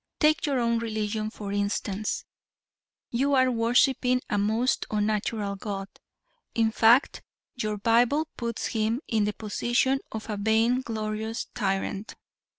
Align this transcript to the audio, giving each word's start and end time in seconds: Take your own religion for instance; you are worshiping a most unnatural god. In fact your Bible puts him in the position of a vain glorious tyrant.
Take 0.19 0.47
your 0.47 0.59
own 0.59 0.79
religion 0.79 1.29
for 1.29 1.51
instance; 1.51 2.25
you 3.11 3.35
are 3.35 3.51
worshiping 3.51 4.19
a 4.31 4.39
most 4.39 4.87
unnatural 4.89 5.55
god. 5.55 5.89
In 6.55 6.71
fact 6.71 7.21
your 7.53 7.77
Bible 7.77 8.27
puts 8.35 8.65
him 8.65 9.01
in 9.07 9.25
the 9.25 9.33
position 9.33 9.99
of 10.11 10.27
a 10.27 10.37
vain 10.37 10.81
glorious 10.81 11.45
tyrant. 11.53 12.15